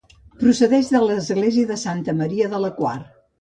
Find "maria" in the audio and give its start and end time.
2.23-2.49